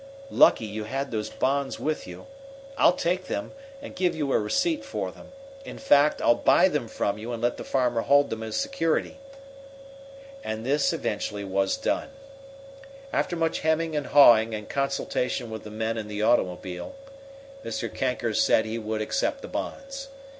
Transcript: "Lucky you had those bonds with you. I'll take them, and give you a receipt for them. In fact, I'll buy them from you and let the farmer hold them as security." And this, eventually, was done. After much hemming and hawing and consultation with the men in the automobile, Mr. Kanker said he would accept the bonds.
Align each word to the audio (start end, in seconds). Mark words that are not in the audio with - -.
"Lucky 0.31 0.65
you 0.65 0.85
had 0.85 1.11
those 1.11 1.29
bonds 1.29 1.79
with 1.79 2.07
you. 2.07 2.25
I'll 2.75 2.93
take 2.93 3.25
them, 3.27 3.51
and 3.83 3.95
give 3.95 4.15
you 4.15 4.33
a 4.33 4.39
receipt 4.39 4.83
for 4.83 5.11
them. 5.11 5.31
In 5.63 5.77
fact, 5.77 6.23
I'll 6.23 6.33
buy 6.33 6.69
them 6.69 6.87
from 6.87 7.19
you 7.19 7.31
and 7.31 7.39
let 7.43 7.57
the 7.57 7.63
farmer 7.63 8.01
hold 8.01 8.31
them 8.31 8.41
as 8.41 8.55
security." 8.55 9.19
And 10.43 10.65
this, 10.65 10.91
eventually, 10.91 11.43
was 11.43 11.77
done. 11.77 12.09
After 13.13 13.35
much 13.35 13.59
hemming 13.59 13.95
and 13.95 14.07
hawing 14.07 14.55
and 14.55 14.67
consultation 14.67 15.51
with 15.51 15.65
the 15.65 15.69
men 15.69 15.99
in 15.99 16.07
the 16.07 16.23
automobile, 16.23 16.95
Mr. 17.63 17.87
Kanker 17.87 18.35
said 18.35 18.65
he 18.65 18.79
would 18.79 19.03
accept 19.03 19.43
the 19.43 19.47
bonds. 19.47 20.07